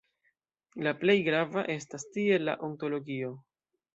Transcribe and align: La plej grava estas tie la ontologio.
La 0.87 0.93
plej 1.01 1.15
grava 1.27 1.65
estas 1.75 2.07
tie 2.15 2.39
la 2.47 2.57
ontologio. 2.69 3.33